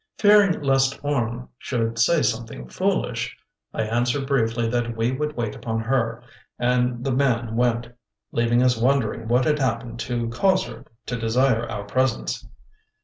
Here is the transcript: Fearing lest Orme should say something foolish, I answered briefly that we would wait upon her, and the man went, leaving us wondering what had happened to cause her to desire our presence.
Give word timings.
Fearing 0.17 0.59
lest 0.63 0.99
Orme 1.03 1.47
should 1.59 1.99
say 1.99 2.23
something 2.23 2.67
foolish, 2.67 3.37
I 3.71 3.83
answered 3.83 4.25
briefly 4.25 4.67
that 4.67 4.97
we 4.97 5.11
would 5.11 5.35
wait 5.37 5.55
upon 5.55 5.81
her, 5.81 6.23
and 6.57 7.03
the 7.03 7.11
man 7.11 7.55
went, 7.55 7.87
leaving 8.31 8.63
us 8.63 8.75
wondering 8.75 9.27
what 9.27 9.45
had 9.45 9.59
happened 9.59 9.99
to 9.99 10.27
cause 10.29 10.65
her 10.65 10.85
to 11.05 11.19
desire 11.19 11.69
our 11.69 11.83
presence. 11.83 12.47